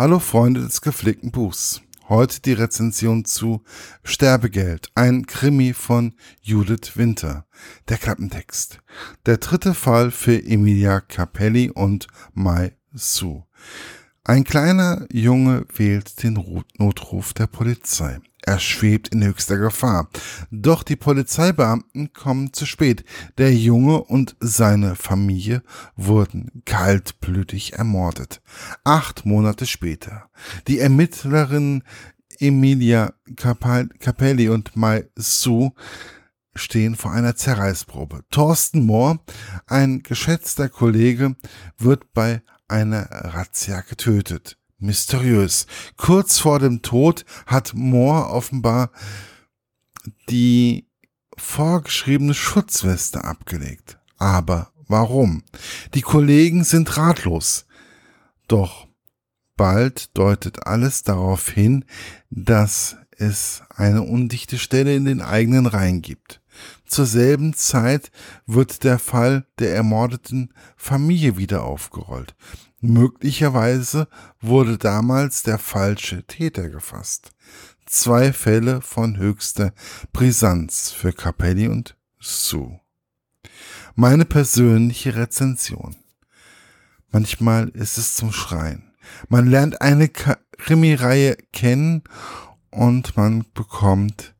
Hallo 0.00 0.20
Freunde 0.20 0.60
des 0.60 0.80
gepflegten 0.80 1.32
Buchs. 1.32 1.82
Heute 2.08 2.40
die 2.40 2.52
Rezension 2.52 3.24
zu 3.24 3.64
Sterbegeld, 4.04 4.92
ein 4.94 5.26
Krimi 5.26 5.72
von 5.72 6.14
Judith 6.40 6.92
Winter. 6.94 7.46
Der 7.88 7.96
Klappentext. 7.96 8.78
Der 9.26 9.38
dritte 9.38 9.74
Fall 9.74 10.12
für 10.12 10.40
Emilia 10.40 11.00
Capelli 11.00 11.70
und 11.70 12.06
Mai 12.32 12.76
Su. 12.92 13.42
Ein 14.28 14.44
kleiner 14.44 15.06
Junge 15.10 15.64
wählt 15.74 16.22
den 16.22 16.38
Notruf 16.76 17.32
der 17.32 17.46
Polizei. 17.46 18.20
Er 18.42 18.58
schwebt 18.58 19.08
in 19.08 19.24
höchster 19.24 19.56
Gefahr. 19.56 20.10
Doch 20.50 20.82
die 20.82 20.96
Polizeibeamten 20.96 22.12
kommen 22.12 22.52
zu 22.52 22.66
spät. 22.66 23.06
Der 23.38 23.54
Junge 23.54 24.02
und 24.02 24.36
seine 24.38 24.96
Familie 24.96 25.62
wurden 25.96 26.62
kaltblütig 26.66 27.78
ermordet. 27.78 28.42
Acht 28.84 29.24
Monate 29.24 29.64
später. 29.64 30.28
Die 30.66 30.78
Ermittlerinnen 30.78 31.82
Emilia 32.38 33.14
Capelli 33.34 34.50
und 34.50 34.76
Mai 34.76 35.08
Su 35.16 35.70
stehen 36.54 36.96
vor 36.96 37.12
einer 37.12 37.34
Zerreißprobe. 37.34 38.24
Thorsten 38.30 38.84
Mohr, 38.84 39.24
ein 39.66 40.02
geschätzter 40.02 40.68
Kollege, 40.68 41.34
wird 41.78 42.12
bei 42.12 42.42
einer 42.68 43.08
Razzia 43.10 43.80
getötet 43.80 44.58
mysteriös. 44.78 45.66
Kurz 45.96 46.38
vor 46.38 46.58
dem 46.58 46.82
Tod 46.82 47.24
hat 47.46 47.74
Moore 47.74 48.28
offenbar 48.28 48.90
die 50.28 50.86
vorgeschriebene 51.36 52.34
Schutzweste 52.34 53.24
abgelegt. 53.24 53.98
Aber 54.16 54.72
warum? 54.86 55.42
Die 55.94 56.02
Kollegen 56.02 56.64
sind 56.64 56.96
ratlos. 56.96 57.66
Doch 58.46 58.86
bald 59.56 60.16
deutet 60.16 60.66
alles 60.66 61.02
darauf 61.02 61.48
hin, 61.48 61.84
dass 62.30 62.96
es 63.10 63.62
eine 63.74 64.02
undichte 64.02 64.58
Stelle 64.58 64.94
in 64.94 65.04
den 65.04 65.20
eigenen 65.20 65.66
Reihen 65.66 66.02
gibt. 66.02 66.40
Zur 66.86 67.06
selben 67.06 67.54
Zeit 67.54 68.10
wird 68.46 68.84
der 68.84 68.98
Fall 68.98 69.46
der 69.58 69.74
ermordeten 69.74 70.52
Familie 70.76 71.36
wieder 71.36 71.64
aufgerollt. 71.64 72.34
Möglicherweise 72.80 74.08
wurde 74.40 74.78
damals 74.78 75.42
der 75.42 75.58
falsche 75.58 76.24
Täter 76.24 76.68
gefasst. 76.68 77.32
Zwei 77.86 78.32
Fälle 78.32 78.82
von 78.82 79.16
höchster 79.16 79.72
Brisanz 80.12 80.90
für 80.90 81.12
Capelli 81.12 81.68
und 81.68 81.96
Sue. 82.20 82.80
Meine 83.94 84.24
persönliche 84.24 85.16
Rezension. 85.16 85.96
Manchmal 87.10 87.68
ist 87.70 87.98
es 87.98 88.14
zum 88.14 88.32
Schreien. 88.32 88.92
Man 89.28 89.48
lernt 89.48 89.80
eine 89.80 90.08
Krimireihe 90.08 91.36
kennen 91.52 92.04
und 92.70 93.16
man 93.16 93.44
bekommt 93.54 94.34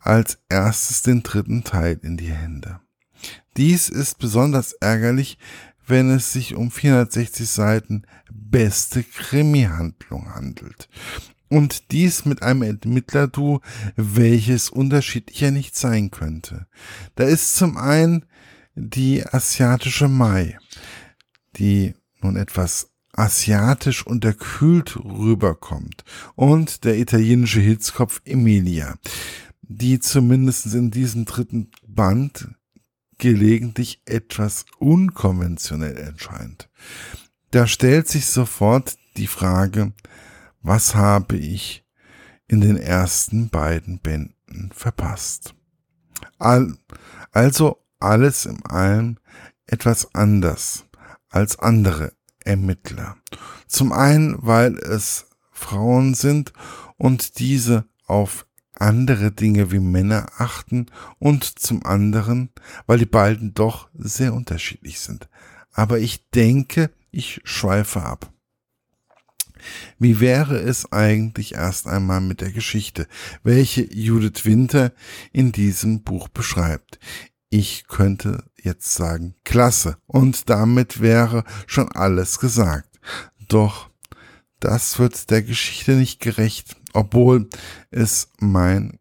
als 0.00 0.38
erstes 0.48 1.02
den 1.02 1.22
dritten 1.22 1.64
Teil 1.64 1.98
in 2.02 2.16
die 2.16 2.32
Hände. 2.32 2.80
Dies 3.56 3.88
ist 3.88 4.18
besonders 4.18 4.72
ärgerlich, 4.72 5.38
wenn 5.86 6.10
es 6.10 6.32
sich 6.32 6.54
um 6.54 6.70
460 6.70 7.48
Seiten 7.48 8.02
beste 8.30 9.02
Krimi-Handlung 9.02 10.34
handelt. 10.34 10.88
Und 11.48 11.90
dies 11.90 12.24
mit 12.24 12.42
einem 12.42 12.62
Ermittlerduo, 12.62 13.60
welches 13.96 14.70
unterschiedlicher 14.70 15.50
nicht 15.50 15.76
sein 15.76 16.12
könnte. 16.12 16.66
Da 17.16 17.24
ist 17.24 17.56
zum 17.56 17.76
einen 17.76 18.24
die 18.76 19.26
asiatische 19.26 20.06
Mai, 20.06 20.58
die 21.56 21.94
nun 22.22 22.36
etwas 22.36 22.90
asiatisch 23.12 24.06
unterkühlt 24.06 24.96
rüberkommt, 24.96 26.04
und 26.36 26.84
der 26.84 26.98
italienische 26.98 27.60
Hitzkopf 27.60 28.22
Emilia, 28.24 28.96
die 29.72 30.00
zumindest 30.00 30.74
in 30.74 30.90
diesem 30.90 31.26
dritten 31.26 31.70
Band 31.86 32.48
gelegentlich 33.18 34.02
etwas 34.04 34.64
unkonventionell 34.78 35.96
erscheint. 35.96 36.68
Da 37.52 37.68
stellt 37.68 38.08
sich 38.08 38.26
sofort 38.26 38.98
die 39.16 39.28
Frage, 39.28 39.92
was 40.60 40.96
habe 40.96 41.36
ich 41.36 41.84
in 42.48 42.60
den 42.60 42.76
ersten 42.76 43.48
beiden 43.48 44.00
Bänden 44.00 44.70
verpasst? 44.74 45.54
also 46.38 47.82
alles 47.98 48.46
im 48.46 48.66
allem 48.66 49.18
etwas 49.66 50.14
anders 50.14 50.84
als 51.28 51.58
andere 51.58 52.12
Ermittler. 52.44 53.16
Zum 53.68 53.92
einen, 53.92 54.36
weil 54.40 54.76
es 54.78 55.26
Frauen 55.50 56.14
sind 56.14 56.52
und 56.96 57.38
diese 57.38 57.84
auf 58.06 58.46
andere 58.80 59.32
Dinge 59.32 59.70
wie 59.70 59.80
Männer 59.80 60.26
achten 60.38 60.86
und 61.18 61.44
zum 61.44 61.84
anderen, 61.84 62.50
weil 62.86 62.98
die 62.98 63.06
beiden 63.06 63.54
doch 63.54 63.88
sehr 63.94 64.34
unterschiedlich 64.34 65.00
sind. 65.00 65.28
Aber 65.72 65.98
ich 65.98 66.28
denke, 66.30 66.90
ich 67.10 67.40
schweife 67.44 68.02
ab. 68.02 68.32
Wie 69.98 70.20
wäre 70.20 70.58
es 70.58 70.90
eigentlich 70.90 71.54
erst 71.54 71.86
einmal 71.86 72.20
mit 72.20 72.40
der 72.40 72.52
Geschichte, 72.52 73.06
welche 73.42 73.82
Judith 73.92 74.44
Winter 74.44 74.92
in 75.32 75.52
diesem 75.52 76.02
Buch 76.02 76.28
beschreibt? 76.28 76.98
Ich 77.50 77.86
könnte 77.88 78.44
jetzt 78.62 78.94
sagen, 78.94 79.34
klasse, 79.44 79.98
und 80.06 80.48
damit 80.48 81.00
wäre 81.00 81.44
schon 81.66 81.90
alles 81.92 82.38
gesagt. 82.38 83.00
Doch 83.48 83.90
das 84.60 84.98
wird 84.98 85.30
der 85.30 85.42
Geschichte 85.42 85.92
nicht 85.92 86.20
gerecht 86.20 86.76
obwohl 86.92 87.48
es 87.90 88.28
mein 88.38 88.98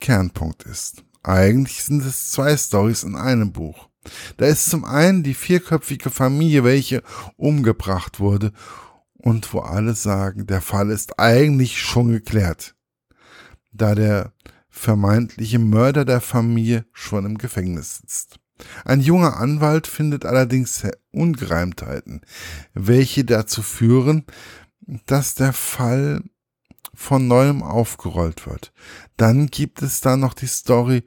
Kernpunkt 0.00 0.64
ist. 0.64 1.04
Eigentlich 1.22 1.84
sind 1.84 2.04
es 2.04 2.30
zwei 2.30 2.56
Stories 2.56 3.02
in 3.02 3.16
einem 3.16 3.52
Buch. 3.52 3.88
Da 4.36 4.46
ist 4.46 4.70
zum 4.70 4.84
einen 4.84 5.22
die 5.22 5.34
vierköpfige 5.34 6.10
Familie, 6.10 6.64
welche 6.64 7.02
umgebracht 7.36 8.20
wurde 8.20 8.52
und 9.18 9.52
wo 9.52 9.60
alle 9.60 9.94
sagen, 9.94 10.46
der 10.46 10.60
Fall 10.60 10.90
ist 10.90 11.18
eigentlich 11.18 11.80
schon 11.80 12.08
geklärt, 12.08 12.74
da 13.72 13.94
der 13.94 14.32
vermeintliche 14.70 15.58
Mörder 15.58 16.04
der 16.04 16.20
Familie 16.20 16.86
schon 16.92 17.26
im 17.26 17.36
Gefängnis 17.36 17.98
sitzt. 17.98 18.38
Ein 18.84 19.00
junger 19.00 19.36
Anwalt 19.36 19.86
findet 19.86 20.24
allerdings 20.24 20.84
Ungereimtheiten, 21.10 22.22
welche 22.74 23.24
dazu 23.24 23.62
führen, 23.62 24.24
dass 25.06 25.34
der 25.34 25.52
Fall 25.52 26.22
von 26.98 27.28
neuem 27.28 27.62
aufgerollt 27.62 28.44
wird. 28.48 28.72
Dann 29.16 29.46
gibt 29.46 29.82
es 29.82 30.00
da 30.00 30.16
noch 30.16 30.34
die 30.34 30.48
Story 30.48 31.04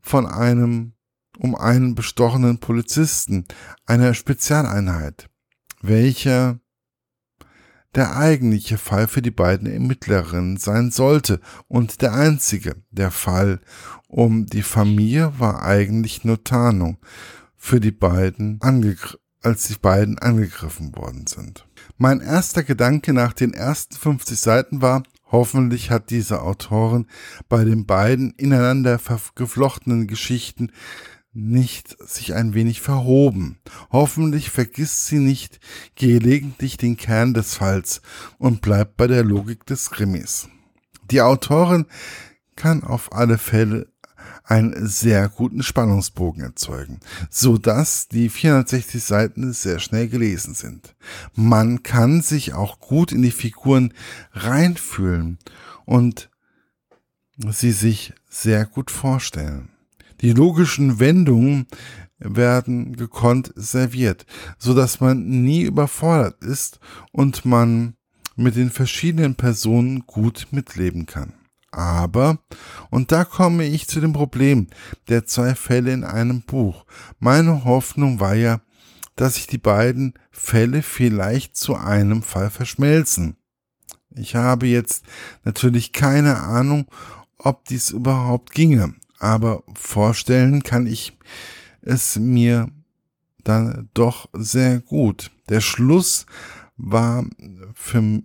von 0.00 0.26
einem 0.26 0.94
um 1.38 1.54
einen 1.54 1.94
bestochenen 1.94 2.60
Polizisten, 2.60 3.44
einer 3.84 4.14
Spezialeinheit, 4.14 5.28
welcher 5.82 6.60
der 7.94 8.16
eigentliche 8.16 8.78
Fall 8.78 9.06
für 9.06 9.20
die 9.20 9.30
beiden 9.30 9.70
Ermittlerinnen 9.70 10.56
sein 10.56 10.90
sollte 10.90 11.40
und 11.68 12.00
der 12.00 12.14
einzige. 12.14 12.76
Der 12.90 13.10
Fall 13.10 13.60
um 14.08 14.46
die 14.46 14.62
Familie 14.62 15.38
war 15.38 15.62
eigentlich 15.62 16.24
nur 16.24 16.42
Tarnung 16.42 16.96
für 17.54 17.80
die 17.80 17.92
beiden, 17.92 18.60
als 19.42 19.68
die 19.68 19.74
beiden 19.74 20.18
angegriffen 20.18 20.96
worden 20.96 21.26
sind. 21.26 21.66
Mein 21.98 22.20
erster 22.20 22.62
Gedanke 22.62 23.12
nach 23.12 23.34
den 23.34 23.52
ersten 23.52 23.94
50 23.94 24.40
Seiten 24.40 24.80
war, 24.80 25.02
Hoffentlich 25.34 25.90
hat 25.90 26.10
diese 26.10 26.42
Autorin 26.42 27.08
bei 27.48 27.64
den 27.64 27.86
beiden 27.86 28.34
ineinander 28.36 29.00
geflochtenen 29.34 30.06
Geschichten 30.06 30.70
nicht 31.32 31.96
sich 32.08 32.34
ein 32.34 32.54
wenig 32.54 32.80
verhoben. 32.80 33.58
Hoffentlich 33.90 34.50
vergisst 34.50 35.06
sie 35.06 35.18
nicht 35.18 35.58
gelegentlich 35.96 36.76
den 36.76 36.96
Kern 36.96 37.34
des 37.34 37.56
Falls 37.56 38.00
und 38.38 38.60
bleibt 38.60 38.96
bei 38.96 39.08
der 39.08 39.24
Logik 39.24 39.66
des 39.66 39.90
Krimis. 39.90 40.48
Die 41.10 41.20
Autorin 41.20 41.86
kann 42.54 42.84
auf 42.84 43.12
alle 43.12 43.36
Fälle 43.36 43.88
einen 44.44 44.86
sehr 44.86 45.28
guten 45.28 45.62
Spannungsbogen 45.62 46.42
erzeugen, 46.42 47.00
so 47.30 47.58
dass 47.58 48.08
die 48.08 48.28
460 48.28 49.02
Seiten 49.02 49.52
sehr 49.52 49.78
schnell 49.78 50.08
gelesen 50.08 50.54
sind. 50.54 50.94
Man 51.34 51.82
kann 51.82 52.22
sich 52.22 52.54
auch 52.54 52.80
gut 52.80 53.12
in 53.12 53.22
die 53.22 53.30
Figuren 53.30 53.92
reinfühlen 54.32 55.38
und 55.84 56.30
sie 57.36 57.72
sich 57.72 58.12
sehr 58.28 58.66
gut 58.66 58.90
vorstellen. 58.90 59.70
Die 60.20 60.32
logischen 60.32 61.00
Wendungen 61.00 61.66
werden 62.18 62.96
gekonnt 62.96 63.52
serviert, 63.56 64.24
so 64.58 64.74
dass 64.74 65.00
man 65.00 65.26
nie 65.26 65.62
überfordert 65.62 66.42
ist 66.42 66.78
und 67.12 67.44
man 67.44 67.94
mit 68.36 68.56
den 68.56 68.70
verschiedenen 68.70 69.34
Personen 69.34 70.06
gut 70.06 70.48
mitleben 70.50 71.06
kann. 71.06 71.34
Aber, 71.74 72.38
und 72.90 73.10
da 73.10 73.24
komme 73.24 73.64
ich 73.64 73.88
zu 73.88 74.00
dem 74.00 74.12
Problem 74.12 74.68
der 75.08 75.26
zwei 75.26 75.54
Fälle 75.54 75.92
in 75.92 76.04
einem 76.04 76.42
Buch. 76.42 76.84
Meine 77.18 77.64
Hoffnung 77.64 78.20
war 78.20 78.34
ja, 78.34 78.60
dass 79.16 79.34
sich 79.34 79.46
die 79.46 79.58
beiden 79.58 80.14
Fälle 80.30 80.82
vielleicht 80.82 81.56
zu 81.56 81.74
einem 81.74 82.22
Fall 82.22 82.50
verschmelzen. 82.50 83.36
Ich 84.14 84.36
habe 84.36 84.66
jetzt 84.66 85.04
natürlich 85.42 85.92
keine 85.92 86.38
Ahnung, 86.38 86.86
ob 87.38 87.64
dies 87.64 87.90
überhaupt 87.90 88.52
ginge, 88.52 88.94
aber 89.18 89.64
vorstellen 89.74 90.62
kann 90.62 90.86
ich 90.86 91.18
es 91.82 92.16
mir 92.16 92.70
dann 93.42 93.90
doch 93.94 94.28
sehr 94.32 94.80
gut. 94.80 95.32
Der 95.48 95.60
Schluss 95.60 96.26
war 96.76 97.24
für 97.74 98.22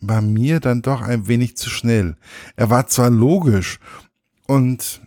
war 0.00 0.22
mir 0.22 0.60
dann 0.60 0.82
doch 0.82 1.02
ein 1.02 1.28
wenig 1.28 1.56
zu 1.56 1.70
schnell. 1.70 2.16
Er 2.56 2.70
war 2.70 2.86
zwar 2.86 3.10
logisch 3.10 3.78
und 4.46 5.02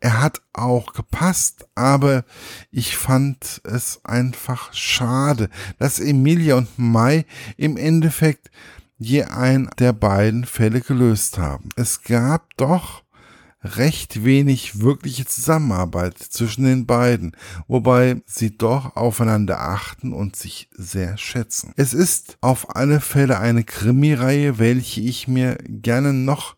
er 0.00 0.22
hat 0.22 0.40
auch 0.54 0.94
gepasst, 0.94 1.68
aber 1.74 2.24
ich 2.70 2.96
fand 2.96 3.60
es 3.64 4.00
einfach 4.04 4.72
schade, 4.72 5.50
dass 5.78 6.00
Emilia 6.00 6.56
und 6.56 6.78
Mai 6.78 7.26
im 7.58 7.76
Endeffekt 7.76 8.50
je 8.96 9.24
ein 9.24 9.68
der 9.78 9.92
beiden 9.92 10.46
Fälle 10.46 10.80
gelöst 10.80 11.38
haben. 11.38 11.68
Es 11.76 12.02
gab 12.02 12.56
doch 12.56 13.02
recht 13.62 14.24
wenig 14.24 14.80
wirkliche 14.80 15.26
Zusammenarbeit 15.26 16.18
zwischen 16.18 16.64
den 16.64 16.86
beiden, 16.86 17.36
wobei 17.68 18.22
sie 18.26 18.56
doch 18.56 18.96
aufeinander 18.96 19.60
achten 19.60 20.12
und 20.12 20.36
sich 20.36 20.68
sehr 20.72 21.18
schätzen. 21.18 21.72
Es 21.76 21.92
ist 21.92 22.38
auf 22.40 22.74
alle 22.76 23.00
Fälle 23.00 23.38
eine 23.38 23.64
Krimireihe, 23.64 24.58
welche 24.58 25.00
ich 25.00 25.28
mir 25.28 25.58
gerne 25.66 26.12
noch 26.12 26.56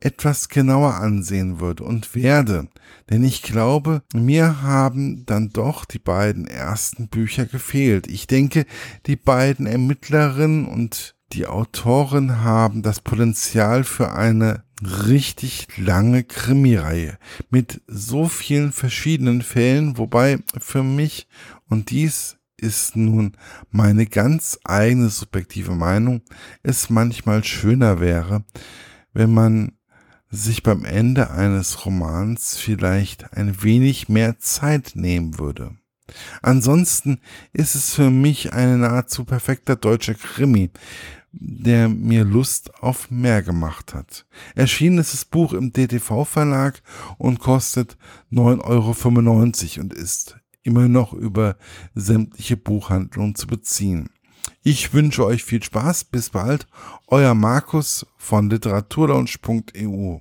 etwas 0.00 0.50
genauer 0.50 0.94
ansehen 0.94 1.60
würde 1.60 1.84
und 1.84 2.14
werde, 2.14 2.68
denn 3.10 3.24
ich 3.24 3.42
glaube, 3.42 4.02
mir 4.12 4.62
haben 4.62 5.24
dann 5.24 5.48
doch 5.48 5.86
die 5.86 5.98
beiden 5.98 6.46
ersten 6.46 7.08
Bücher 7.08 7.46
gefehlt. 7.46 8.06
Ich 8.06 8.26
denke, 8.26 8.66
die 9.06 9.16
beiden 9.16 9.66
Ermittlerinnen 9.66 10.66
und 10.66 11.14
die 11.32 11.46
Autoren 11.46 12.42
haben 12.42 12.82
das 12.82 13.00
Potenzial 13.00 13.82
für 13.82 14.12
eine 14.12 14.63
richtig 14.82 15.68
lange 15.76 16.24
Krimireihe 16.24 17.18
mit 17.50 17.80
so 17.86 18.26
vielen 18.28 18.72
verschiedenen 18.72 19.42
Fällen, 19.42 19.98
wobei 19.98 20.38
für 20.58 20.82
mich, 20.82 21.28
und 21.68 21.90
dies 21.90 22.36
ist 22.56 22.96
nun 22.96 23.36
meine 23.70 24.06
ganz 24.06 24.58
eigene 24.64 25.08
subjektive 25.08 25.74
Meinung, 25.74 26.22
es 26.62 26.90
manchmal 26.90 27.44
schöner 27.44 28.00
wäre, 28.00 28.44
wenn 29.12 29.32
man 29.32 29.72
sich 30.30 30.62
beim 30.62 30.84
Ende 30.84 31.30
eines 31.30 31.84
Romans 31.84 32.56
vielleicht 32.56 33.32
ein 33.34 33.62
wenig 33.62 34.08
mehr 34.08 34.38
Zeit 34.38 34.92
nehmen 34.94 35.38
würde. 35.38 35.76
Ansonsten 36.42 37.20
ist 37.52 37.74
es 37.74 37.94
für 37.94 38.10
mich 38.10 38.52
ein 38.52 38.80
nahezu 38.80 39.24
perfekter 39.24 39.76
deutscher 39.76 40.14
Krimi, 40.14 40.70
der 41.40 41.88
mir 41.88 42.24
Lust 42.24 42.74
auf 42.82 43.10
mehr 43.10 43.42
gemacht 43.42 43.94
hat. 43.94 44.26
Erschienen 44.54 44.98
ist 44.98 45.12
das 45.12 45.24
Buch 45.24 45.52
im 45.52 45.72
DTV 45.72 46.24
Verlag 46.24 46.82
und 47.18 47.38
kostet 47.38 47.96
9,95 48.32 49.76
Euro 49.76 49.82
und 49.82 49.94
ist 49.94 50.36
immer 50.62 50.88
noch 50.88 51.12
über 51.12 51.56
sämtliche 51.94 52.56
Buchhandlungen 52.56 53.34
zu 53.34 53.46
beziehen. 53.46 54.10
Ich 54.62 54.94
wünsche 54.94 55.24
euch 55.24 55.44
viel 55.44 55.62
Spaß, 55.62 56.04
bis 56.04 56.30
bald, 56.30 56.66
euer 57.06 57.34
Markus 57.34 58.06
von 58.16 58.48
literaturlaunch.eu. 58.50 60.18